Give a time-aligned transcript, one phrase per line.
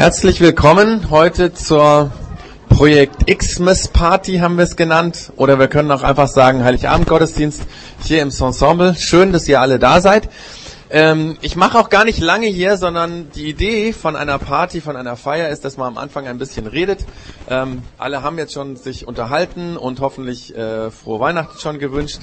[0.00, 2.10] Herzlich willkommen heute zur
[2.70, 5.30] Projekt Xmas Party haben wir es genannt.
[5.36, 7.60] Oder wir können auch einfach sagen Heiligabend Gottesdienst
[8.02, 8.94] hier im Ensemble.
[8.94, 10.30] Schön, dass ihr alle da seid.
[10.92, 14.96] Ähm, ich mache auch gar nicht lange hier, sondern die Idee von einer Party, von
[14.96, 17.06] einer Feier ist, dass man am Anfang ein bisschen redet.
[17.48, 22.18] Ähm, alle haben jetzt schon sich unterhalten und hoffentlich äh, frohe Weihnachten schon gewünscht.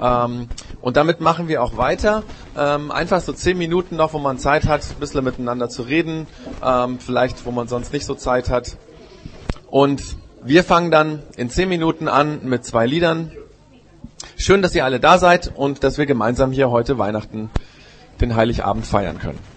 [0.00, 0.48] Ähm,
[0.80, 2.22] und damit machen wir auch weiter.
[2.56, 6.28] Ähm, einfach so zehn Minuten noch, wo man Zeit hat, ein bisschen miteinander zu reden.
[6.64, 8.76] Ähm, vielleicht, wo man sonst nicht so Zeit hat.
[9.66, 10.00] Und
[10.44, 13.32] wir fangen dann in zehn Minuten an mit zwei Liedern.
[14.36, 17.50] Schön, dass ihr alle da seid und dass wir gemeinsam hier heute Weihnachten
[18.20, 19.51] den Heiligabend feiern können.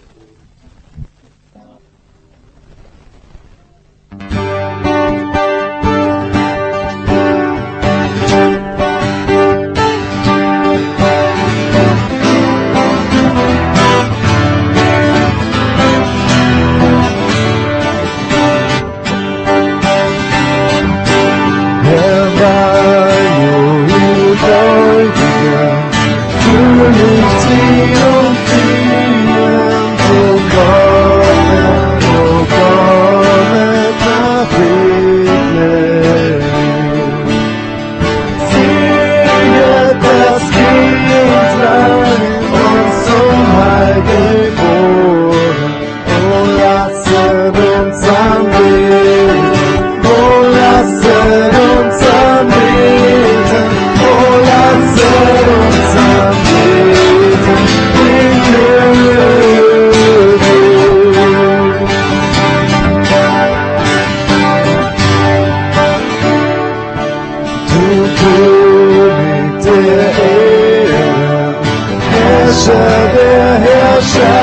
[74.00, 74.35] shall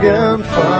[0.00, 0.77] gunfire.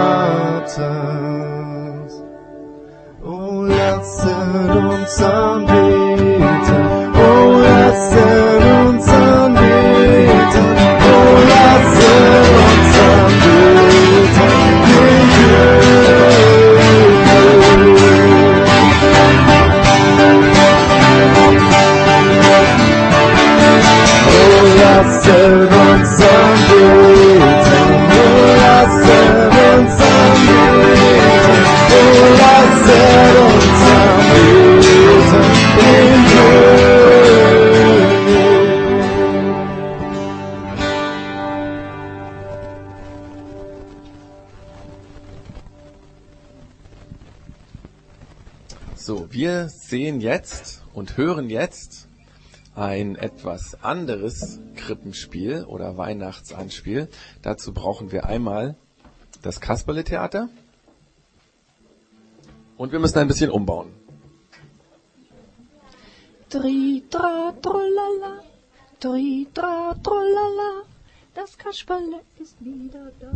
[53.81, 57.09] Anderes Krippenspiel oder Weihnachtsanspiel.
[57.41, 58.75] Dazu brauchen wir einmal
[59.41, 60.49] das Kasperle-Theater
[62.77, 63.91] und wir müssen ein bisschen umbauen.
[66.47, 68.43] Tri, tra, trollala,
[68.99, 70.83] tri, tra, trollala,
[71.33, 73.31] das Kasperle ist wieder da.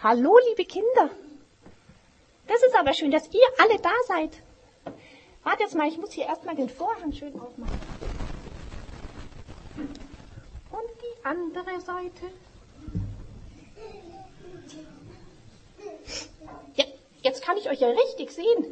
[0.00, 1.10] Hallo, liebe Kinder.
[2.46, 4.30] Das ist aber schön, dass ihr alle da seid.
[5.42, 7.80] Warte jetzt mal, ich muss hier erstmal den Vorhang schön aufmachen.
[10.70, 12.26] Und die andere Seite.
[16.76, 16.84] Ja,
[17.22, 18.66] jetzt kann ich euch ja richtig sehen.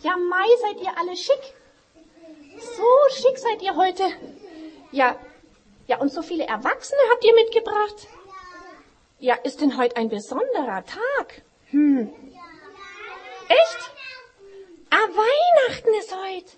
[0.00, 1.54] Ja, Mai, seid ihr alle schick.
[2.58, 4.02] So schick seid ihr heute.
[4.90, 5.16] Ja,
[5.86, 8.08] ja, und so viele Erwachsene habt ihr mitgebracht.
[9.24, 11.44] Ja, ist denn heute ein besonderer Tag?
[11.70, 12.12] Hm.
[13.48, 13.90] Echt?
[14.90, 16.52] Ah, Weihnachten ist heute.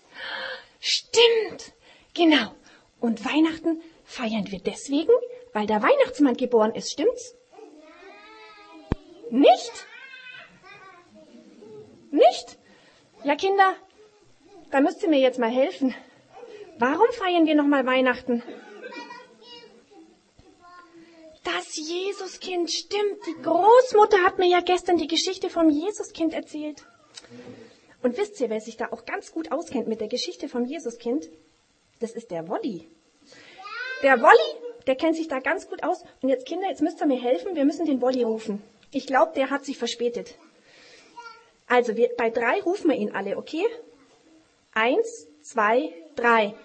[0.81, 1.73] Stimmt.
[2.15, 2.51] Genau.
[2.99, 5.13] Und Weihnachten feiern wir deswegen,
[5.53, 7.37] weil der Weihnachtsmann geboren ist, stimmt's?
[9.31, 9.87] Nicht?
[12.11, 12.59] Nicht?
[13.23, 13.77] Ja, Kinder,
[14.73, 15.95] da müsst ihr mir jetzt mal helfen.
[16.81, 18.43] Warum feiern wir nochmal Weihnachten?
[21.47, 23.25] Das Jesuskind stimmt.
[23.25, 26.85] Die Großmutter hat mir ja gestern die Geschichte vom Jesuskind erzählt.
[28.03, 31.31] Und wisst ihr, wer sich da auch ganz gut auskennt mit der Geschichte vom Jesuskind?
[32.01, 32.89] Das ist der Wolli.
[34.03, 36.03] Der Wolli, der kennt sich da ganz gut aus.
[36.21, 37.55] Und jetzt Kinder, jetzt müsst ihr mir helfen.
[37.55, 38.61] Wir müssen den Wolli rufen.
[38.91, 40.35] Ich glaube, der hat sich verspätet.
[41.69, 43.65] Also wir, bei drei rufen wir ihn alle, okay?
[44.75, 46.57] Eins, zwei, drei.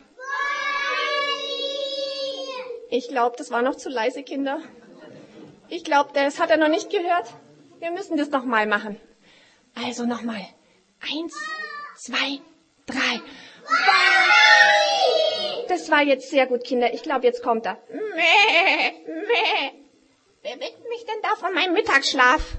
[2.93, 4.59] Ich glaube, das war noch zu leise, Kinder.
[5.69, 7.27] Ich glaube, das hat er noch nicht gehört.
[7.79, 8.99] Wir müssen das nochmal machen.
[9.73, 10.45] Also nochmal.
[10.99, 11.33] Eins,
[11.95, 12.41] zwei,
[12.85, 13.21] drei.
[15.69, 16.93] Das war jetzt sehr gut, Kinder.
[16.93, 17.77] Ich glaube, jetzt kommt er.
[17.89, 19.71] Mäh, mäh.
[20.41, 22.57] Wer weckt mich denn da von meinem Mittagsschlaf?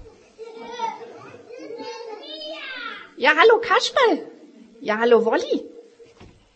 [3.19, 4.31] Ja, hallo Kasperl.
[4.81, 5.69] Ja, hallo Wolli.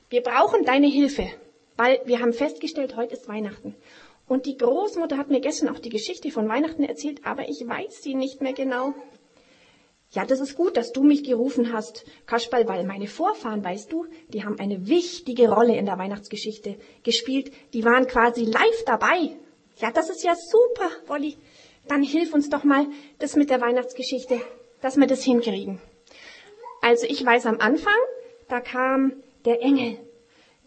[0.08, 1.28] Wir brauchen deine Hilfe,
[1.76, 3.74] weil wir haben festgestellt, heute ist Weihnachten.
[4.28, 8.02] Und die Großmutter hat mir gestern auch die Geschichte von Weihnachten erzählt, aber ich weiß
[8.02, 8.94] sie nicht mehr genau.
[10.10, 14.06] Ja, das ist gut, dass du mich gerufen hast, Kasperl, weil meine Vorfahren, weißt du,
[14.28, 17.52] die haben eine wichtige Rolle in der Weihnachtsgeschichte gespielt.
[17.72, 19.36] Die waren quasi live dabei.
[19.78, 21.36] Ja, das ist ja super, Wolli.
[21.88, 22.86] Dann hilf uns doch mal
[23.18, 24.40] das mit der Weihnachtsgeschichte,
[24.80, 25.80] dass wir das hinkriegen.
[26.80, 27.98] Also ich weiß am Anfang,
[28.48, 29.98] da kam der Engel.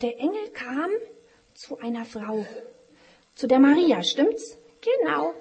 [0.01, 0.90] Der Engel kam
[1.54, 2.46] zu einer Frau,
[3.36, 4.57] zu der Maria, stimmt's?
[4.80, 5.34] Genau,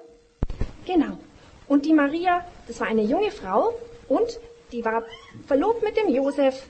[0.85, 1.17] genau.
[1.69, 3.73] Und die Maria, das war eine junge Frau
[4.09, 4.37] und
[4.73, 5.05] die war
[5.47, 6.67] verlobt mit dem Josef.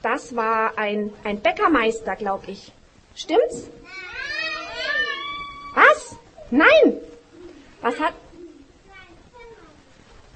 [0.00, 2.70] Das war ein, ein Bäckermeister, glaube ich.
[3.16, 3.68] Stimmt's?
[5.74, 6.16] Was?
[6.52, 7.00] Nein!
[7.80, 8.14] Was hat...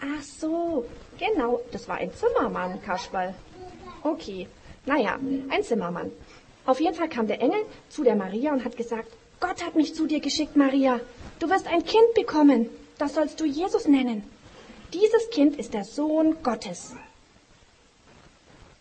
[0.00, 0.84] Ach so,
[1.16, 3.34] genau, das war ein Zimmermann, Kasperl.
[4.02, 4.48] Okay,
[4.84, 5.16] naja,
[5.48, 6.10] ein Zimmermann.
[6.68, 9.10] Auf jeden Fall kam der Engel zu der Maria und hat gesagt,
[9.40, 11.00] Gott hat mich zu dir geschickt, Maria.
[11.38, 12.68] Du wirst ein Kind bekommen.
[12.98, 14.22] Das sollst du Jesus nennen.
[14.92, 16.94] Dieses Kind ist der Sohn Gottes.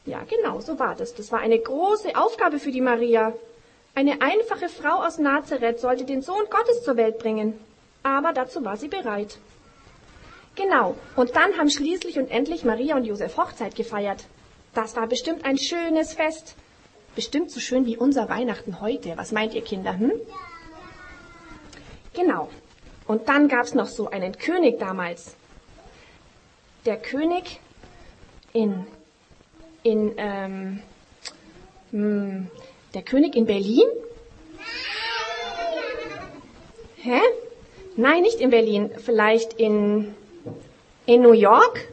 [0.06, 1.16] Ja, genau, so war das.
[1.16, 3.32] Das war eine große Aufgabe für die Maria.
[3.96, 7.58] Eine einfache Frau aus Nazareth sollte den Sohn Gottes zur Welt bringen.
[8.04, 9.38] Aber dazu war sie bereit.
[10.56, 10.96] Genau.
[11.16, 14.26] Und dann haben schließlich und endlich Maria und Josef Hochzeit gefeiert.
[14.74, 16.58] Das war bestimmt ein schönes Fest.
[17.18, 19.18] Bestimmt so schön wie unser Weihnachten heute.
[19.18, 19.98] Was meint ihr Kinder?
[19.98, 20.12] Hm?
[22.14, 22.48] Genau.
[23.08, 25.36] Und dann gab's noch so einen König damals.
[26.86, 27.60] Der König
[28.54, 28.86] in,
[29.82, 30.84] in ähm,
[31.90, 32.52] hm,
[32.94, 33.88] der König in Berlin?
[36.98, 37.20] Hä?
[37.96, 38.92] Nein, nicht in Berlin.
[38.96, 40.14] Vielleicht in,
[41.08, 41.88] in New York?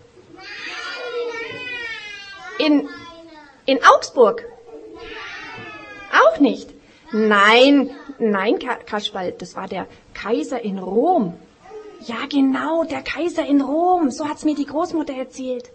[2.59, 2.91] In,
[3.65, 4.54] in Augsburg?
[6.23, 6.71] Auch nicht.
[7.13, 11.35] Nein, nein, Kasperl, das war der Kaiser in Rom.
[12.07, 14.11] Ja, genau, der Kaiser in Rom.
[14.11, 15.71] So hat's mir die Großmutter erzählt.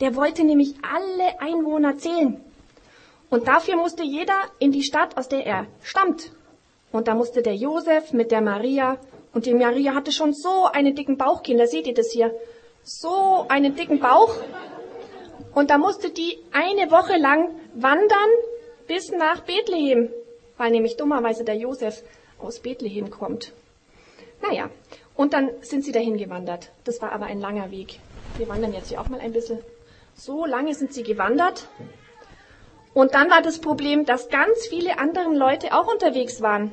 [0.00, 2.40] Der wollte nämlich alle Einwohner zählen.
[3.30, 6.32] Und dafür musste jeder in die Stadt, aus der er stammt.
[6.92, 8.98] Und da musste der Josef mit der Maria,
[9.34, 12.34] und die Maria hatte schon so einen dicken Bauch, Kinder, seht ihr das hier?
[12.82, 14.34] So einen dicken Bauch.
[15.54, 18.30] Und da musste die eine Woche lang wandern
[18.88, 20.10] bis nach Bethlehem,
[20.56, 22.02] weil nämlich dummerweise der Josef
[22.38, 23.52] aus Bethlehem kommt.
[24.42, 24.70] Naja,
[25.14, 26.70] und dann sind sie dahin gewandert.
[26.84, 28.00] Das war aber ein langer Weg.
[28.36, 29.58] Wir wandern jetzt hier auch mal ein bisschen.
[30.14, 31.68] So lange sind sie gewandert.
[32.94, 36.72] Und dann war das Problem, dass ganz viele andere Leute auch unterwegs waren.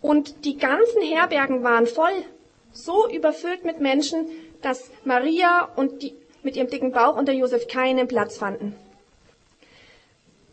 [0.00, 2.24] Und die ganzen Herbergen waren voll,
[2.72, 4.28] so überfüllt mit Menschen,
[4.62, 8.76] dass Maria und die mit ihrem dicken Bauch und der Josef keinen Platz fanden.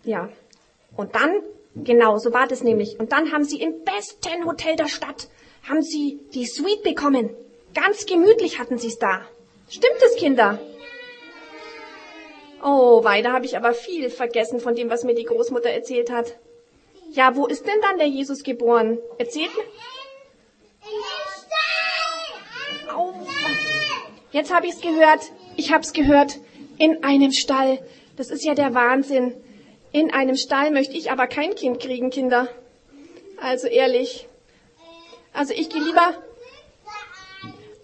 [0.04, 0.30] Ja,
[0.96, 1.42] und dann,
[1.76, 3.00] genau, so war das nämlich.
[3.00, 5.28] Und dann haben sie im besten Hotel der Stadt,
[5.68, 7.36] haben sie die Suite bekommen.
[7.74, 9.22] Ganz gemütlich hatten sie's da.
[9.70, 10.60] Stimmt es, Kinder?
[12.64, 16.38] Oh, weiter habe ich aber viel vergessen von dem, was mir die Großmutter erzählt hat.
[17.12, 18.98] Ja, wo ist denn dann der Jesus geboren?
[19.18, 19.64] Erzählt mir.
[22.94, 23.14] Au.
[24.32, 25.32] Jetzt habe ich's gehört.
[25.58, 26.40] Ich hab's gehört.
[26.78, 27.80] In einem Stall.
[28.18, 29.34] Das ist ja der Wahnsinn.
[29.96, 32.50] In einem Stall möchte ich aber kein Kind kriegen, Kinder.
[33.38, 34.28] Also ehrlich.
[35.32, 36.22] Also ich gehe lieber.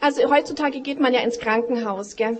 [0.01, 2.37] Also heutzutage geht man ja ins Krankenhaus, gell?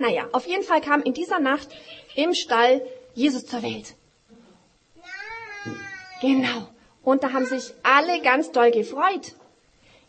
[0.00, 1.68] Naja, auf jeden Fall kam in dieser Nacht
[2.16, 3.94] im Stall Jesus zur Welt.
[6.20, 6.66] Genau.
[7.04, 9.36] Und da haben sich alle ganz doll gefreut.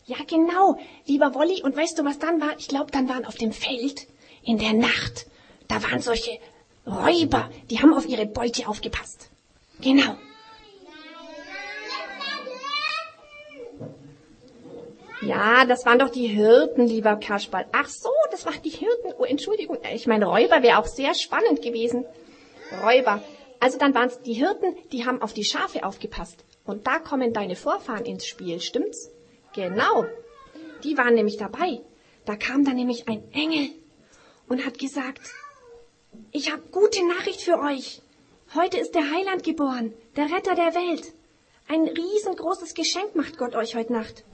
[0.06, 1.62] Ja, genau, lieber Wolli.
[1.62, 2.58] Und weißt du, was dann war?
[2.58, 4.08] Ich glaube, dann waren auf dem Feld
[4.42, 5.26] in der Nacht,
[5.68, 6.40] da waren solche
[6.86, 9.30] Räuber, die haben auf ihre Beute aufgepasst.
[9.80, 10.16] Genau.
[15.20, 17.66] Ja, das waren doch die Hirten, lieber Kasperl.
[17.72, 19.12] Ach so, das waren die Hirten.
[19.18, 19.78] Oh, Entschuldigung.
[19.92, 22.04] Ich meine, Räuber wäre auch sehr spannend gewesen.
[22.84, 23.22] Räuber.
[23.60, 26.44] Also dann waren es die Hirten, die haben auf die Schafe aufgepasst.
[26.64, 29.10] Und da kommen deine Vorfahren ins Spiel, stimmt's?
[29.54, 30.06] Genau.
[30.84, 31.80] Die waren nämlich dabei.
[32.24, 33.70] Da kam dann nämlich ein Engel
[34.48, 35.20] und hat gesagt,
[36.32, 38.02] ich habe gute Nachricht für euch.
[38.54, 41.12] Heute ist der Heiland geboren, der Retter der Welt.
[41.68, 44.24] Ein riesengroßes Geschenk macht Gott euch heute Nacht.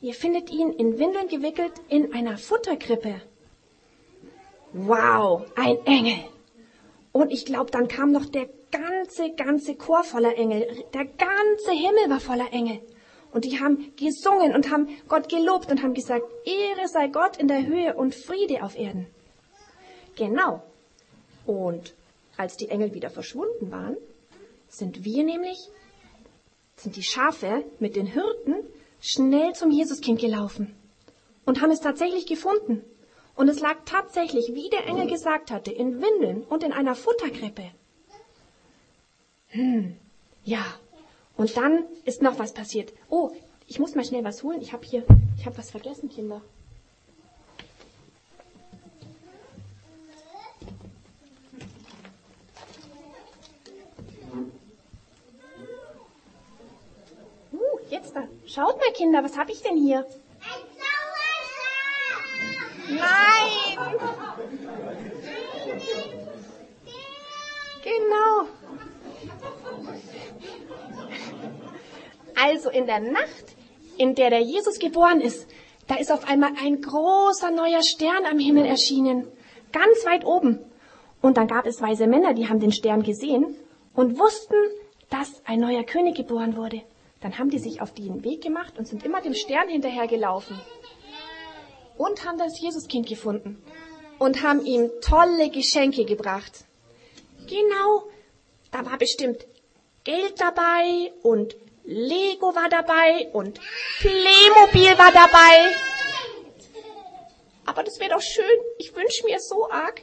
[0.00, 3.22] Ihr findet ihn in Windeln gewickelt in einer Futterkrippe.
[4.74, 6.24] Wow, ein Engel.
[7.12, 10.84] Und ich glaube, dann kam noch der ganze, ganze Chor voller Engel.
[10.92, 12.80] Der ganze Himmel war voller Engel.
[13.32, 17.48] Und die haben gesungen und haben Gott gelobt und haben gesagt, Ehre sei Gott in
[17.48, 19.06] der Höhe und Friede auf Erden.
[20.16, 20.62] Genau.
[21.46, 21.94] Und
[22.36, 23.96] als die Engel wieder verschwunden waren,
[24.68, 25.68] sind wir nämlich,
[26.76, 28.56] sind die Schafe mit den Hirten
[29.00, 30.74] schnell zum Jesuskind gelaufen
[31.44, 32.82] und haben es tatsächlich gefunden.
[33.36, 37.70] Und es lag tatsächlich, wie der Engel gesagt hatte, in Windeln und in einer Futterkrippe.
[39.48, 39.96] Hm,
[40.44, 40.64] ja.
[41.36, 42.92] Und dann ist noch was passiert.
[43.08, 43.32] Oh,
[43.66, 44.60] ich muss mal schnell was holen.
[44.60, 45.04] Ich habe hier,
[45.36, 46.42] ich habe was vergessen, Kinder.
[57.94, 58.28] jetzt da.
[58.54, 60.06] Schaut mal, Kinder, was habe ich denn hier?
[62.88, 63.98] Ein Nein!
[67.82, 68.46] Genau.
[72.36, 73.56] Also in der Nacht,
[73.98, 75.48] in der der Jesus geboren ist,
[75.88, 79.26] da ist auf einmal ein großer neuer Stern am Himmel erschienen,
[79.72, 80.60] ganz weit oben.
[81.20, 83.56] Und dann gab es weise Männer, die haben den Stern gesehen
[83.94, 84.54] und wussten,
[85.10, 86.82] dass ein neuer König geboren wurde.
[87.24, 90.60] Dann haben die sich auf den Weg gemacht und sind immer dem Stern hinterhergelaufen.
[91.96, 93.64] Und haben das Jesuskind gefunden.
[94.18, 96.66] Und haben ihm tolle Geschenke gebracht.
[97.48, 98.02] Genau,
[98.70, 99.46] da war bestimmt
[100.04, 103.58] Geld dabei und Lego war dabei und
[104.00, 105.74] Playmobil war dabei.
[107.64, 108.44] Aber das wäre doch schön.
[108.76, 110.02] Ich wünsche mir so arg,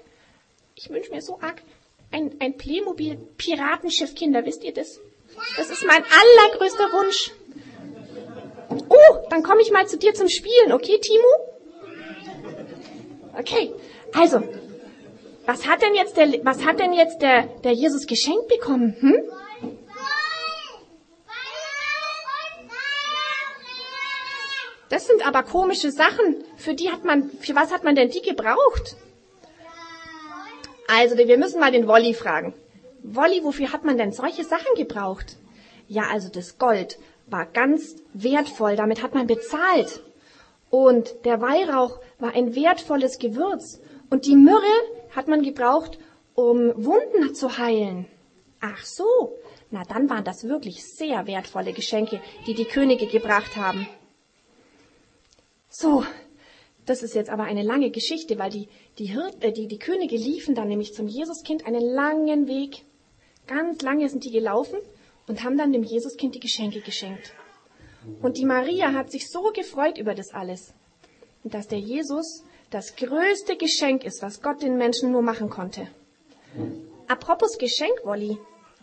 [0.73, 1.61] ich wünsche mir so arg
[2.09, 4.99] ein, ein Playmobil Piratenschiff, Kinder, wisst ihr das?
[5.57, 7.31] Das ist mein allergrößter Wunsch.
[8.89, 11.51] Oh, dann komme ich mal zu dir zum Spielen, okay, Timo?
[13.37, 13.73] Okay,
[14.13, 14.43] also,
[15.45, 18.95] was hat denn jetzt der, was hat denn jetzt der, der Jesus geschenkt bekommen?
[18.99, 19.23] Hm?
[24.89, 26.43] Das sind aber komische Sachen.
[26.57, 28.97] Für die hat man, für was hat man denn die gebraucht?
[30.87, 32.53] Also, wir müssen mal den Wolli fragen.
[33.03, 35.37] Wolli, wofür hat man denn solche Sachen gebraucht?
[35.87, 40.01] Ja, also das Gold war ganz wertvoll, damit hat man bezahlt.
[40.69, 43.81] Und der Weihrauch war ein wertvolles Gewürz.
[44.09, 44.61] Und die Myrrhe
[45.15, 45.99] hat man gebraucht,
[46.33, 48.05] um Wunden zu heilen.
[48.61, 49.37] Ach so,
[49.69, 53.87] na dann waren das wirklich sehr wertvolle Geschenke, die die Könige gebracht haben.
[55.67, 56.05] So,
[56.85, 58.67] das ist jetzt aber eine lange Geschichte, weil die,
[58.97, 62.83] die, Hirt, äh, die, die Könige liefen dann nämlich zum Jesuskind einen langen Weg.
[63.47, 64.77] Ganz lange sind die gelaufen
[65.27, 67.33] und haben dann dem Jesuskind die Geschenke geschenkt.
[68.21, 70.73] Und die Maria hat sich so gefreut über das alles.
[71.43, 75.87] Und dass der Jesus das größte Geschenk ist, was Gott den Menschen nur machen konnte.
[77.07, 78.37] Apropos Geschenk, Wolli.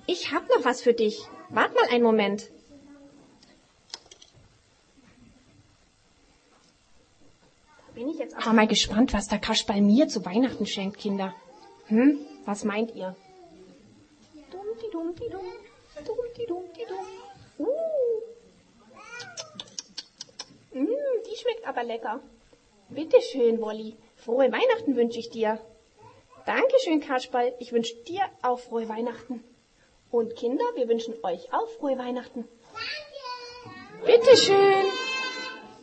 [0.06, 1.20] Ich hab noch was für dich.
[1.48, 2.50] Wart mal einen Moment.
[7.94, 11.34] Bin ich jetzt aber mal gespannt, was der Kasperl mir zu Weihnachten schenkt, Kinder.
[11.86, 12.18] Hm?
[12.44, 13.16] Was meint ihr?
[17.58, 17.66] Uh.
[20.72, 20.86] Mm,
[21.26, 22.20] die schmeckt aber lecker.
[22.88, 23.96] Bitte schön, Wolli.
[24.16, 25.60] Frohe Weihnachten wünsche ich dir.
[26.46, 27.54] Dankeschön, Kasperl.
[27.58, 29.44] Ich wünsche dir auch frohe Weihnachten.
[30.10, 32.48] Und Kinder, wir wünschen euch auch frohe Weihnachten.
[32.72, 34.06] Danke.
[34.06, 34.86] Bitte schön.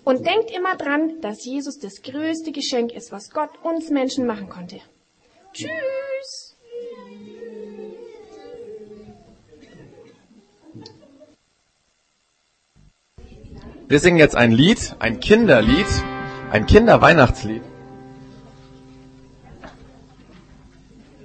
[0.03, 4.49] Und denkt immer dran, dass Jesus das größte Geschenk ist, was Gott uns Menschen machen
[4.49, 4.79] konnte.
[5.53, 6.44] Tschüss.
[13.87, 15.85] Wir singen jetzt ein Lied, ein Kinderlied,
[16.51, 17.61] ein Kinderweihnachtslied.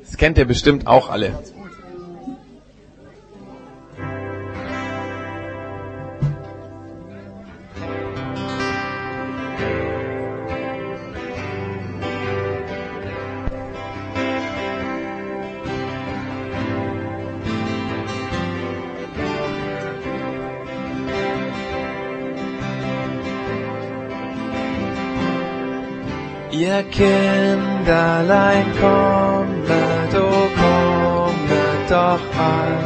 [0.03, 1.43] Das kennt ihr bestimmt auch alle.
[26.61, 32.77] Ihr Kinderlein kommet, oh kommet doch all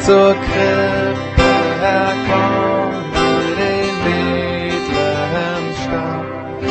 [0.00, 1.44] zur Krippe.
[1.82, 6.62] Herkommet in Bethlehem Stadt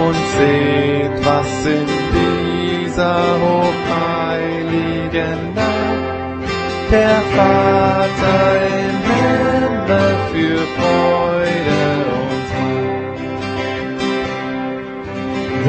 [0.00, 6.50] und seht, was in dieser hochheiligen Nacht
[6.90, 8.42] der Vater
[8.84, 12.09] im Himmel für Freude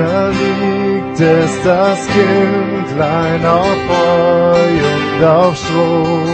[0.01, 6.25] Da liegt es, das Kindlein auf Heu und auf Stroh.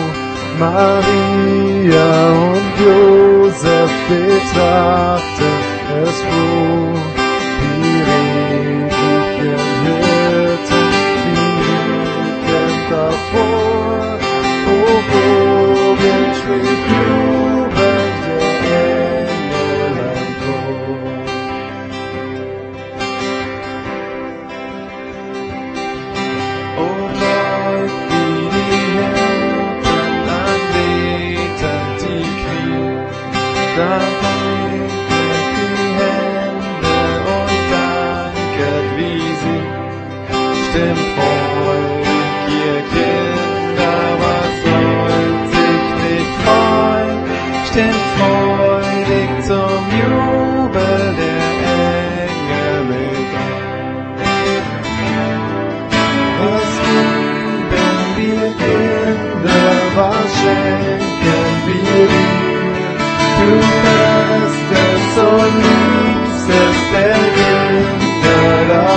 [0.58, 5.58] Maria und Josef betrachten
[6.02, 6.97] es froh.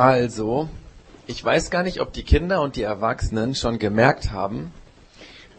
[0.00, 0.70] Also,
[1.26, 4.72] ich weiß gar nicht, ob die Kinder und die Erwachsenen schon gemerkt haben,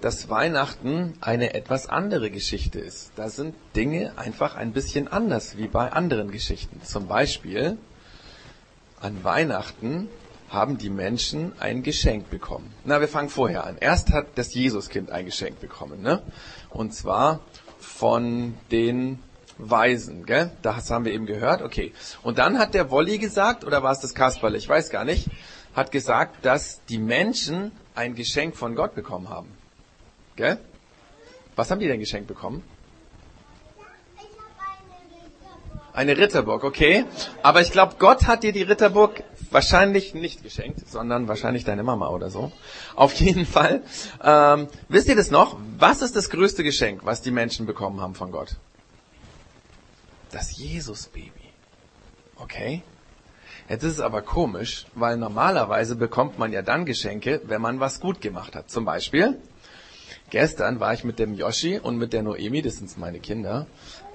[0.02, 3.12] dass Weihnachten eine etwas andere Geschichte ist.
[3.16, 6.82] Da sind Dinge einfach ein bisschen anders wie bei anderen Geschichten.
[6.84, 7.78] Zum Beispiel,
[9.00, 10.10] an Weihnachten
[10.50, 12.74] haben die Menschen ein Geschenk bekommen.
[12.84, 13.78] Na, wir fangen vorher an.
[13.80, 16.24] Erst hat das Jesuskind ein Geschenk bekommen, ne?
[16.72, 17.42] Und zwar
[17.80, 19.20] von den
[19.58, 20.52] Weisen, gell?
[20.62, 21.94] Das haben wir eben gehört, okay.
[22.24, 25.30] Und dann hat der Wolli gesagt, oder war es das Kasperle, ich weiß gar nicht,
[25.76, 29.50] hat gesagt, dass die Menschen ein Geschenk von Gott bekommen haben.
[30.36, 30.58] Gell?
[31.56, 32.64] Was haben die denn geschenkt bekommen?
[35.94, 37.06] Eine Ritterburg, okay.
[37.44, 42.08] Aber ich glaube, Gott hat dir die Ritterburg wahrscheinlich nicht geschenkt, sondern wahrscheinlich deine Mama
[42.10, 42.52] oder so.
[42.96, 43.84] Auf jeden Fall.
[44.24, 45.58] Ähm, wisst ihr das noch?
[45.78, 48.56] Was ist das größte Geschenk, was die Menschen bekommen haben von Gott?
[50.32, 51.32] Das Jesus-Baby.
[52.36, 52.84] Okay.
[53.70, 58.00] Jetzt ist es aber komisch, weil normalerweise bekommt man ja dann Geschenke, wenn man was
[58.00, 58.70] gut gemacht hat.
[58.70, 59.38] Zum Beispiel,
[60.30, 63.68] gestern war ich mit dem Yoshi und mit der Noemi, das sind meine Kinder,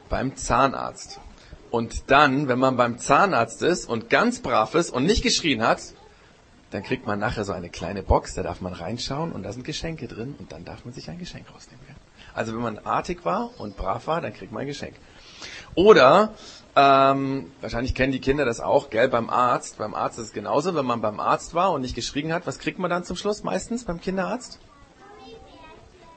[0.09, 1.21] beim Zahnarzt.
[1.71, 5.81] Und dann, wenn man beim Zahnarzt ist und ganz brav ist und nicht geschrien hat,
[6.71, 9.65] dann kriegt man nachher so eine kleine Box, da darf man reinschauen und da sind
[9.65, 11.85] Geschenke drin und dann darf man sich ein Geschenk rausnehmen.
[12.35, 14.97] Also wenn man artig war und brav war, dann kriegt man ein Geschenk.
[15.75, 16.35] Oder
[16.79, 19.79] Ähm, wahrscheinlich kennen die Kinder das auch, gell, beim Arzt.
[19.79, 22.59] Beim Arzt ist es genauso, wenn man beim Arzt war und nicht geschrien hat, was
[22.59, 24.59] kriegt man dann zum Schluss meistens beim Kinderarzt?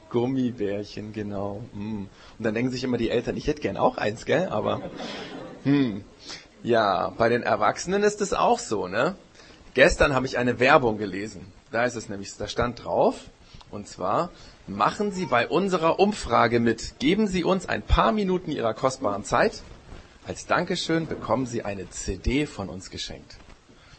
[0.10, 1.63] Gummibärchen, genau.
[1.71, 2.10] Hm.
[2.38, 4.49] Und dann denken sich immer die Eltern, ich hätte gern auch eins, gell?
[4.49, 4.82] Aber
[5.63, 6.03] hm.
[6.62, 9.15] ja, bei den Erwachsenen ist es auch so, ne?
[9.75, 11.53] Gestern habe ich eine Werbung gelesen.
[11.71, 13.15] Da ist es nämlich, da stand drauf,
[13.71, 14.29] und zwar,
[14.69, 16.99] machen Sie bei unserer Umfrage mit.
[16.99, 19.63] Geben Sie uns ein paar Minuten Ihrer kostbaren Zeit.
[20.25, 23.38] Als Dankeschön bekommen Sie eine CD von uns geschenkt.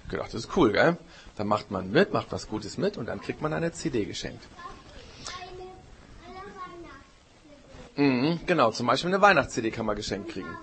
[0.04, 0.96] Ich gedacht, das ist cool, gell?
[1.36, 4.42] Dann macht man mit, macht was Gutes mit und dann kriegt man eine CD geschenkt.
[7.96, 10.56] Mhm, genau, zum Beispiel eine Weihnachts-CD kann man geschenkt kriegen.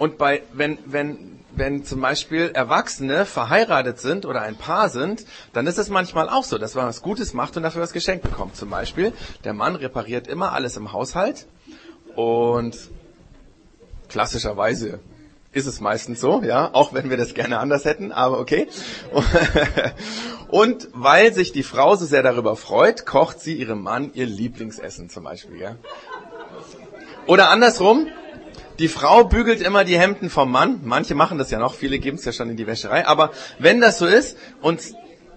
[0.00, 5.66] Und bei, wenn, wenn, wenn zum Beispiel Erwachsene verheiratet sind oder ein Paar sind, dann
[5.66, 8.56] ist es manchmal auch so, dass man was Gutes macht und dafür was geschenkt bekommt.
[8.56, 9.12] Zum Beispiel,
[9.44, 11.46] der Mann repariert immer alles im Haushalt
[12.16, 12.78] und
[14.08, 15.00] klassischerweise
[15.52, 18.68] ist es meistens so, ja, auch wenn wir das gerne anders hätten, aber okay.
[20.48, 25.10] Und weil sich die Frau so sehr darüber freut, kocht sie ihrem Mann ihr Lieblingsessen
[25.10, 25.76] zum Beispiel, ja.
[27.26, 28.06] Oder andersrum,
[28.80, 30.80] die Frau bügelt immer die Hemden vom Mann.
[30.84, 33.06] Manche machen das ja noch, viele geben es ja schon in die Wäscherei.
[33.06, 34.80] Aber wenn das so ist und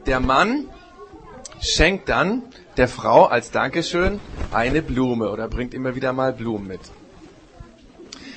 [0.05, 0.69] der Mann
[1.59, 2.43] schenkt dann
[2.77, 6.79] der Frau als Dankeschön eine Blume oder bringt immer wieder mal Blumen mit.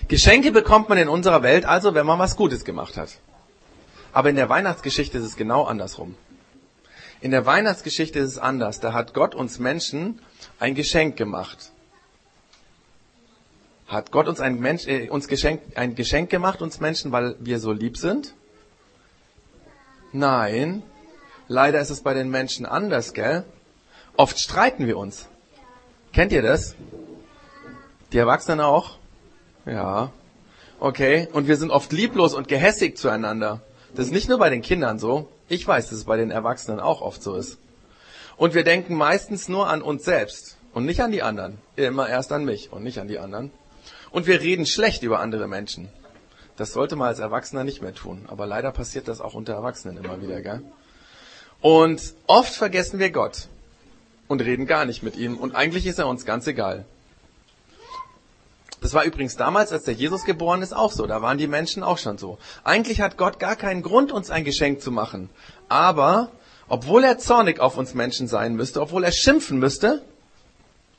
[0.08, 3.10] Geschenke bekommt man in unserer Welt also, wenn man was Gutes gemacht hat.
[4.12, 6.16] Aber in der Weihnachtsgeschichte ist es genau andersrum.
[7.20, 8.80] In der Weihnachtsgeschichte ist es anders.
[8.80, 10.20] Da hat Gott uns Menschen
[10.58, 11.70] ein Geschenk gemacht.
[13.86, 17.60] Hat Gott uns ein, Mensch, äh, uns Geschenk, ein Geschenk gemacht, uns Menschen, weil wir
[17.60, 18.34] so lieb sind?
[20.12, 20.82] Nein.
[21.48, 23.44] Leider ist es bei den Menschen anders, gell?
[24.16, 25.28] Oft streiten wir uns.
[26.12, 26.74] Kennt ihr das?
[28.12, 28.98] Die Erwachsenen auch?
[29.66, 30.10] Ja.
[30.80, 31.28] Okay.
[31.32, 33.60] Und wir sind oft lieblos und gehässig zueinander.
[33.94, 35.28] Das ist nicht nur bei den Kindern so.
[35.48, 37.58] Ich weiß, dass es bei den Erwachsenen auch oft so ist.
[38.36, 41.58] Und wir denken meistens nur an uns selbst und nicht an die anderen.
[41.76, 43.52] Immer erst an mich und nicht an die anderen.
[44.16, 45.90] Und wir reden schlecht über andere Menschen.
[46.56, 48.24] Das sollte man als Erwachsener nicht mehr tun.
[48.28, 50.62] Aber leider passiert das auch unter Erwachsenen immer wieder, gell?
[51.60, 53.48] Und oft vergessen wir Gott
[54.26, 55.36] und reden gar nicht mit ihm.
[55.36, 56.86] Und eigentlich ist er uns ganz egal.
[58.80, 61.06] Das war übrigens damals, als der Jesus geboren ist, auch so.
[61.06, 62.38] Da waren die Menschen auch schon so.
[62.64, 65.28] Eigentlich hat Gott gar keinen Grund, uns ein Geschenk zu machen.
[65.68, 66.32] Aber,
[66.68, 70.02] obwohl er zornig auf uns Menschen sein müsste, obwohl er schimpfen müsste,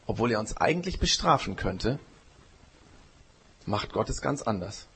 [0.06, 1.98] obwohl er uns eigentlich bestrafen könnte,
[3.68, 4.88] macht Gott es ganz anders.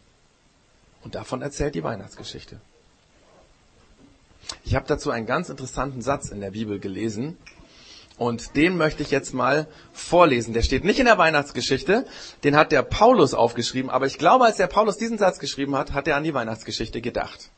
[1.03, 2.59] Und davon erzählt die Weihnachtsgeschichte.
[4.63, 7.37] Ich habe dazu einen ganz interessanten Satz in der Bibel gelesen.
[8.17, 10.53] Und den möchte ich jetzt mal vorlesen.
[10.53, 12.05] Der steht nicht in der Weihnachtsgeschichte,
[12.43, 15.93] den hat der Paulus aufgeschrieben, aber ich glaube, als der Paulus diesen Satz geschrieben hat,
[15.93, 17.49] hat er an die Weihnachtsgeschichte gedacht.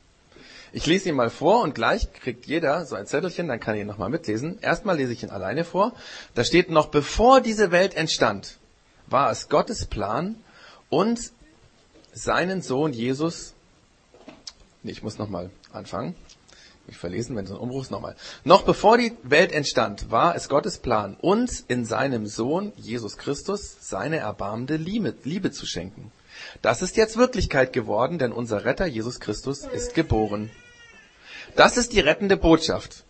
[0.71, 3.82] Ich lese ihn mal vor und gleich kriegt jeder so ein Zettelchen, dann kann ich
[3.82, 4.58] ihn nochmal mitlesen.
[4.62, 5.93] Erstmal lese ich ihn alleine vor.
[6.34, 8.58] Da steht noch, bevor diese Welt entstand,
[9.08, 10.36] war es Gottes Plan,
[10.93, 11.32] und
[12.13, 13.56] seinen Sohn Jesus,
[14.84, 16.15] nee, ich muss nochmal anfangen,
[16.88, 18.15] ich verlesen, wenn es ein Umbruch ist, nochmal.
[18.43, 23.77] Noch bevor die Welt entstand, war es Gottes Plan, uns in seinem Sohn Jesus Christus
[23.79, 26.12] seine erbarmende Liebe, Liebe zu schenken.
[26.62, 30.51] Das ist jetzt Wirklichkeit geworden, denn unser Retter Jesus Christus ist geboren.
[31.56, 33.03] Das ist die rettende Botschaft.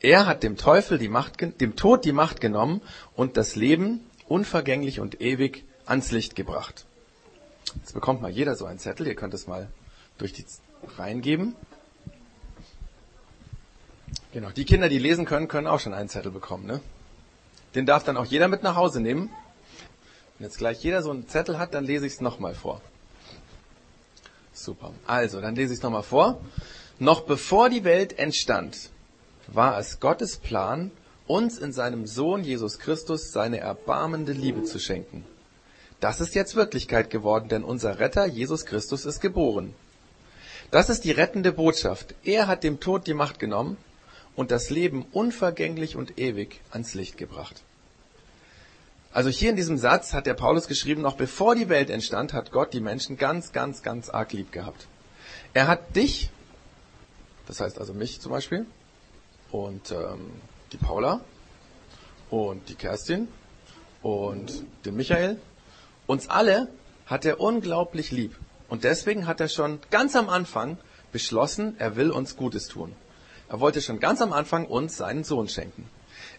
[0.00, 2.80] Er hat dem Teufel die Macht, dem Tod die Macht genommen
[3.14, 6.86] und das Leben unvergänglich und ewig ans Licht gebracht.
[7.76, 9.06] Jetzt bekommt mal jeder so einen Zettel.
[9.06, 9.68] Ihr könnt es mal
[10.18, 10.44] durch die
[10.96, 11.54] reingeben.
[14.32, 16.66] Genau, die Kinder, die lesen können, können auch schon einen Zettel bekommen.
[16.66, 16.80] Ne?
[17.74, 19.30] Den darf dann auch jeder mit nach Hause nehmen.
[20.38, 22.80] Wenn jetzt gleich jeder so einen Zettel hat, dann lese ich es nochmal vor.
[24.52, 24.92] Super.
[25.06, 26.40] Also, dann lese ich es nochmal vor.
[26.98, 28.90] Noch bevor die Welt entstand,
[29.46, 30.90] war es Gottes Plan,
[31.26, 35.24] uns in seinem Sohn Jesus Christus seine erbarmende Liebe zu schenken.
[36.00, 39.74] Das ist jetzt Wirklichkeit geworden, denn unser Retter Jesus Christus ist geboren.
[40.70, 42.14] Das ist die rettende Botschaft.
[42.24, 43.76] Er hat dem Tod die Macht genommen
[44.36, 47.62] und das Leben unvergänglich und ewig ans Licht gebracht.
[49.12, 52.52] Also hier in diesem Satz hat der Paulus geschrieben, noch bevor die Welt entstand, hat
[52.52, 54.86] Gott die Menschen ganz, ganz, ganz arg lieb gehabt.
[55.54, 56.30] Er hat dich,
[57.46, 58.66] das heißt also mich zum Beispiel,
[59.50, 60.30] und ähm,
[60.72, 61.20] die Paula
[62.30, 63.28] und die Kerstin
[64.02, 65.40] und den Michael
[66.08, 66.66] uns alle
[67.06, 68.34] hat er unglaublich lieb.
[68.68, 70.76] Und deswegen hat er schon ganz am Anfang
[71.12, 72.96] beschlossen, er will uns Gutes tun.
[73.48, 75.88] Er wollte schon ganz am Anfang uns seinen Sohn schenken.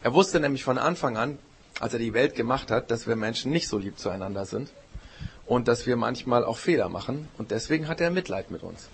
[0.04, 1.40] Er wusste nämlich von Anfang an,
[1.80, 4.70] als er die Welt gemacht hat, dass wir Menschen nicht so lieb zueinander sind.
[5.50, 8.88] und dass wir manchmal auch Fehler machen und deswegen hat er Mitleid mit uns.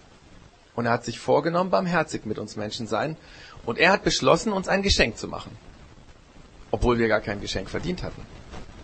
[0.74, 3.18] Und er hat sich vorgenommen, barmherzig mit uns Menschen sein
[3.66, 5.52] und er hat beschlossen, uns ein Geschenk zu machen,
[6.72, 8.22] obwohl wir gar kein Geschenk verdient hatten.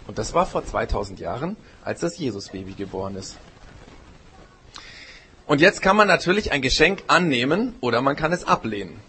[0.08, 3.38] Und das war vor 2000 Jahren, als das Jesusbaby geboren ist.
[5.46, 9.00] Und jetzt kann man natürlich ein Geschenk annehmen oder man kann es ablehnen.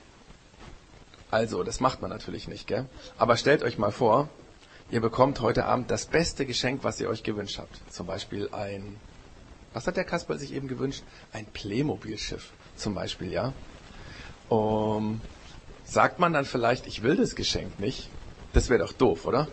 [1.31, 2.87] Also, das macht man natürlich nicht, gell?
[3.17, 4.29] Aber stellt euch mal vor,
[4.91, 7.81] ihr bekommt heute Abend das beste Geschenk, was ihr euch gewünscht habt.
[7.91, 8.97] Zum Beispiel ein,
[9.73, 11.03] was hat der Kasper sich eben gewünscht?
[11.33, 13.53] Ein Playmobil-Schiff, zum Beispiel, ja?
[14.49, 15.23] Um,
[15.85, 18.11] sagt man dann vielleicht, ich will das Geschenk nicht?
[18.53, 19.49] Das wäre doch doof, oder?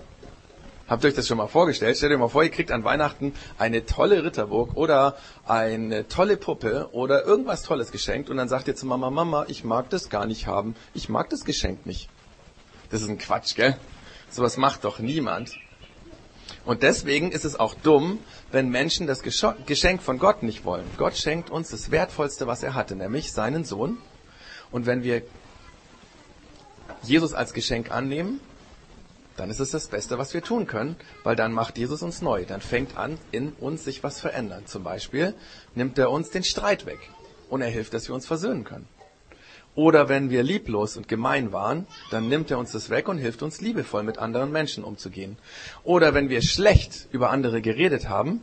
[0.90, 1.98] Habt ihr euch das schon mal vorgestellt?
[1.98, 6.90] Stellt euch mal vor, ihr kriegt an Weihnachten eine tolle Ritterburg oder eine tolle Puppe
[6.94, 10.26] oder irgendwas Tolles geschenkt und dann sagt ihr zu Mama, Mama, ich mag das gar
[10.26, 10.76] nicht haben.
[10.96, 12.10] Ich mag das Geschenk nicht.
[12.90, 13.78] Das ist ein Quatsch, gell?
[14.32, 15.52] Sowas macht doch niemand.
[16.66, 18.18] Und deswegen ist es auch dumm,
[18.52, 20.86] wenn Menschen das Geschenk von Gott nicht wollen.
[20.98, 24.00] Gott schenkt uns das Wertvollste, was er hatte, nämlich seinen Sohn.
[24.72, 25.22] Und wenn wir
[27.04, 28.40] Jesus als Geschenk annehmen,
[29.40, 32.46] dann ist es das Beste, was wir tun können, weil dann macht Jesus uns neu.
[32.46, 34.66] Dann fängt an, in uns sich was verändern.
[34.66, 35.34] Zum Beispiel
[35.76, 37.00] nimmt er uns den Streit weg
[37.50, 38.88] und er hilft, dass wir uns versöhnen können.
[39.76, 43.42] Oder wenn wir lieblos und gemein waren, dann nimmt er uns das weg und hilft
[43.42, 45.38] uns liebevoll mit anderen Menschen umzugehen.
[45.84, 48.42] Oder wenn wir schlecht über andere geredet haben,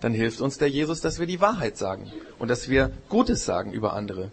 [0.00, 3.72] dann hilft uns der Jesus, dass wir die Wahrheit sagen und dass wir Gutes sagen
[3.72, 4.30] über andere.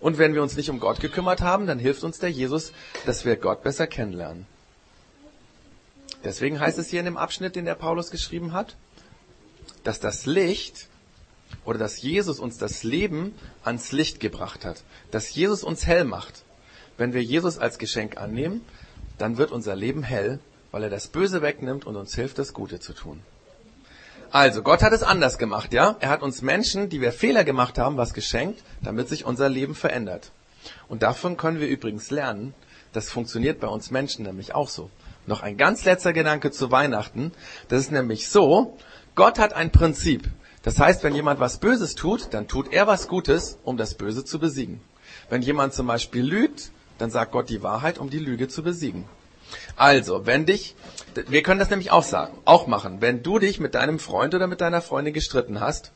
[0.00, 2.72] Und wenn wir uns nicht um Gott gekümmert haben, dann hilft uns der Jesus,
[3.06, 4.46] dass wir Gott besser kennenlernen.
[6.24, 8.76] Deswegen heißt es hier in dem Abschnitt, den der Paulus geschrieben hat,
[9.84, 10.88] dass das Licht
[11.64, 16.42] oder dass Jesus uns das Leben ans Licht gebracht hat, dass Jesus uns hell macht.
[16.96, 18.62] Wenn wir Jesus als Geschenk annehmen,
[19.18, 20.40] dann wird unser Leben hell,
[20.72, 23.22] weil er das Böse wegnimmt und uns hilft, das Gute zu tun.
[24.30, 25.96] Also, Gott hat es anders gemacht, ja?
[26.00, 29.74] Er hat uns Menschen, die wir Fehler gemacht haben, was geschenkt, damit sich unser Leben
[29.74, 30.32] verändert.
[30.88, 32.52] Und davon können wir übrigens lernen,
[32.92, 34.90] das funktioniert bei uns Menschen nämlich auch so.
[35.28, 37.32] Noch ein ganz letzter Gedanke zu Weihnachten.
[37.68, 38.78] Das ist nämlich so,
[39.14, 40.26] Gott hat ein Prinzip.
[40.62, 44.24] Das heißt, wenn jemand was Böses tut, dann tut er was Gutes, um das Böse
[44.24, 44.80] zu besiegen.
[45.28, 49.04] Wenn jemand zum Beispiel lügt, dann sagt Gott die Wahrheit, um die Lüge zu besiegen.
[49.76, 50.74] Also, wenn dich,
[51.26, 54.46] wir können das nämlich auch sagen, auch machen, wenn du dich mit deinem Freund oder
[54.46, 55.92] mit deiner Freundin gestritten hast,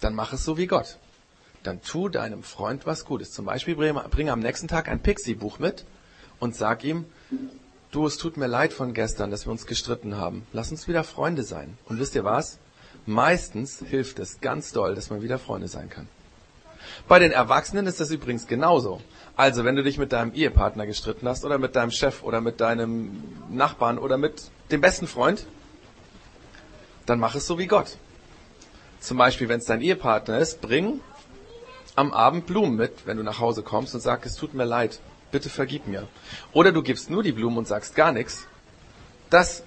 [0.00, 0.96] dann mach es so wie Gott.
[1.62, 3.32] Dann tu deinem Freund was Gutes.
[3.32, 5.84] Zum Beispiel bringe am nächsten Tag ein Pixie-Buch mit
[6.40, 7.06] und sag ihm,
[7.94, 10.46] du, es tut mir leid von gestern, dass wir uns gestritten haben.
[10.52, 11.78] Lass uns wieder Freunde sein.
[11.86, 12.58] Und wisst ihr was?
[13.06, 16.08] Meistens hilft es ganz doll, dass man wieder Freunde sein kann.
[17.08, 19.00] Bei den Erwachsenen ist das übrigens genauso.
[19.36, 22.60] Also, wenn du dich mit deinem Ehepartner gestritten hast oder mit deinem Chef oder mit
[22.60, 25.46] deinem Nachbarn oder mit dem besten Freund,
[27.06, 27.96] dann mach es so wie Gott.
[29.00, 31.00] Zum Beispiel, wenn es dein Ehepartner ist, bring
[31.96, 35.00] am Abend Blumen mit, wenn du nach Hause kommst und sag, es tut mir leid
[35.34, 36.06] bitte vergib mir.
[36.52, 38.46] Oder du gibst nur die Blumen und sagst gar nichts.
[39.30, 39.64] Das,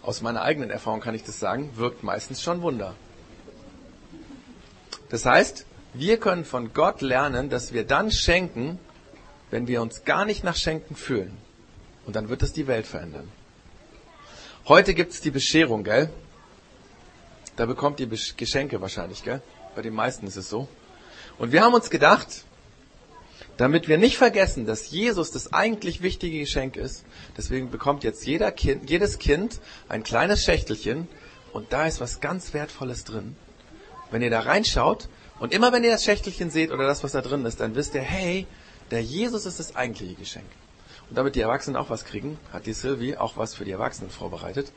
[0.00, 2.94] aus meiner eigenen Erfahrung kann ich das sagen, wirkt meistens schon Wunder.
[5.08, 8.78] Das heißt, wir können von Gott lernen, dass wir dann schenken,
[9.50, 11.36] wenn wir uns gar nicht nach Schenken fühlen.
[12.06, 13.28] Und dann wird es die Welt verändern.
[14.68, 16.10] Heute gibt es die Bescherung, gell?
[17.56, 19.42] Da bekommt ihr Geschenke wahrscheinlich, gell?
[19.74, 20.68] Bei den meisten ist es so.
[21.38, 22.44] Und wir haben uns gedacht,
[23.60, 27.04] damit wir nicht vergessen, dass Jesus das eigentlich wichtige Geschenk ist.
[27.36, 31.08] Deswegen bekommt jetzt jeder kind, jedes Kind ein kleines Schächtelchen
[31.52, 33.36] und da ist was ganz Wertvolles drin.
[34.10, 37.20] Wenn ihr da reinschaut und immer wenn ihr das Schächtelchen seht oder das, was da
[37.20, 38.46] drin ist, dann wisst ihr, hey,
[38.90, 40.46] der Jesus ist das eigentliche Geschenk.
[41.10, 44.10] Und damit die Erwachsenen auch was kriegen, hat die Sylvie auch was für die Erwachsenen
[44.10, 44.72] vorbereitet.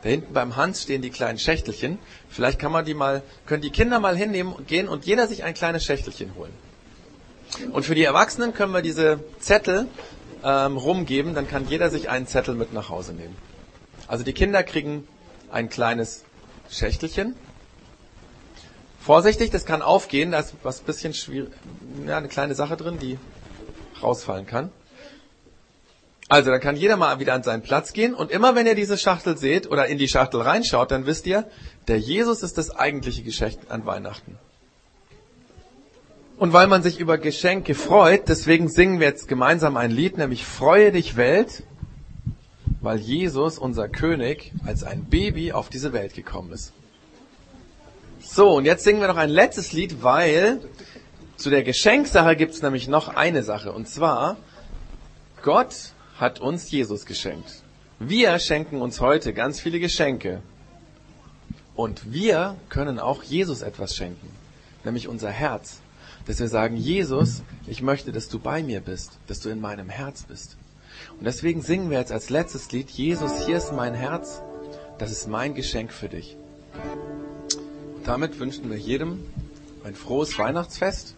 [0.00, 1.98] Da hinten beim Hans stehen die kleinen Schächtelchen.
[2.30, 5.44] Vielleicht kann man die mal, können die Kinder mal hinnehmen und gehen und jeder sich
[5.44, 6.67] ein kleines Schächtelchen holen.
[7.72, 9.86] Und für die Erwachsenen können wir diese Zettel
[10.44, 13.36] ähm, rumgeben, dann kann jeder sich einen Zettel mit nach Hause nehmen.
[14.06, 15.06] Also die Kinder kriegen
[15.50, 16.24] ein kleines
[16.70, 17.34] Schächtelchen.
[19.00, 21.50] Vorsichtig, das kann aufgehen, da ist was bisschen schwierig,
[22.06, 23.18] ja, eine kleine Sache drin, die
[24.02, 24.70] rausfallen kann.
[26.30, 28.98] Also, dann kann jeder mal wieder an seinen Platz gehen und immer wenn ihr diese
[28.98, 31.48] Schachtel seht oder in die Schachtel reinschaut, dann wisst ihr,
[31.88, 34.38] der Jesus ist das eigentliche Geschenk an Weihnachten.
[36.38, 40.44] Und weil man sich über Geschenke freut, deswegen singen wir jetzt gemeinsam ein Lied, nämlich
[40.44, 41.64] Freue dich Welt,
[42.80, 46.72] weil Jesus, unser König, als ein Baby auf diese Welt gekommen ist.
[48.20, 50.60] So, und jetzt singen wir noch ein letztes Lied, weil
[51.36, 53.72] zu der Geschenksache gibt es nämlich noch eine Sache.
[53.72, 54.36] Und zwar,
[55.42, 55.74] Gott
[56.18, 57.64] hat uns Jesus geschenkt.
[57.98, 60.40] Wir schenken uns heute ganz viele Geschenke.
[61.74, 64.30] Und wir können auch Jesus etwas schenken,
[64.84, 65.80] nämlich unser Herz.
[66.28, 69.88] Dass wir sagen, Jesus, ich möchte, dass du bei mir bist, dass du in meinem
[69.88, 70.58] Herz bist.
[71.18, 74.42] Und deswegen singen wir jetzt als letztes Lied, Jesus, hier ist mein Herz,
[74.98, 76.36] das ist mein Geschenk für dich.
[78.04, 79.20] Damit wünschen wir jedem
[79.84, 81.14] ein frohes Weihnachtsfest,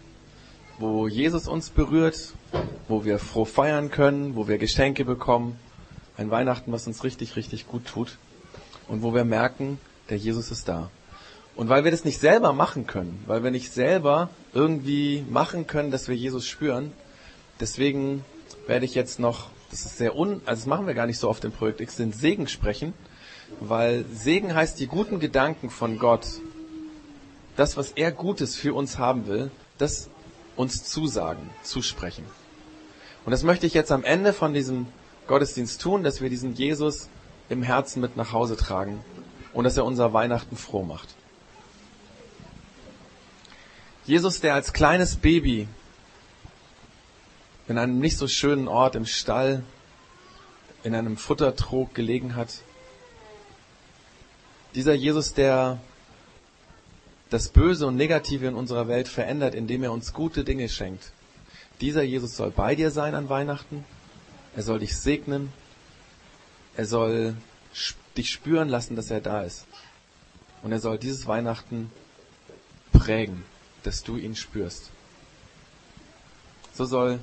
[0.78, 2.32] wo Jesus uns berührt,
[2.86, 5.58] wo wir froh feiern können, wo wir Geschenke bekommen.
[6.16, 8.16] Ein Weihnachten, was uns richtig, richtig gut tut.
[8.86, 10.88] Und wo wir merken, der Jesus ist da.
[11.56, 15.90] Und weil wir das nicht selber machen können, weil wir nicht selber irgendwie machen können,
[15.90, 16.92] dass wir Jesus spüren,
[17.58, 18.24] deswegen
[18.66, 21.28] werde ich jetzt noch, das ist sehr un, also das machen wir gar nicht so
[21.28, 22.94] oft im Projekt X, den Segen sprechen,
[23.60, 26.26] weil Segen heißt die guten Gedanken von Gott,
[27.56, 30.08] das, was er Gutes für uns haben will, das
[30.56, 32.24] uns zusagen, zusprechen.
[33.24, 34.86] Und das möchte ich jetzt am Ende von diesem
[35.26, 37.08] Gottesdienst tun, dass wir diesen Jesus
[37.48, 39.04] im Herzen mit nach Hause tragen
[39.52, 41.08] und dass er unser Weihnachten froh macht.
[44.10, 45.68] Jesus, der als kleines Baby
[47.68, 49.62] in einem nicht so schönen Ort im Stall
[50.82, 52.62] in einem Futtertrog gelegen hat.
[54.74, 55.78] Dieser Jesus, der
[57.28, 61.12] das Böse und Negative in unserer Welt verändert, indem er uns gute Dinge schenkt.
[61.80, 63.84] Dieser Jesus soll bei dir sein an Weihnachten.
[64.56, 65.52] Er soll dich segnen.
[66.76, 67.36] Er soll
[68.16, 69.68] dich spüren lassen, dass er da ist.
[70.64, 71.92] Und er soll dieses Weihnachten
[72.90, 73.44] prägen,
[73.82, 74.90] dass du ihn spürst.
[76.74, 77.20] So soll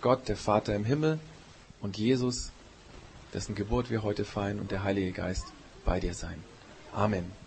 [0.00, 1.18] Gott, der Vater im Himmel
[1.80, 2.50] und Jesus,
[3.34, 5.46] dessen Geburt wir heute feiern und der Heilige Geist
[5.84, 6.42] bei dir sein.
[6.92, 7.39] Amen.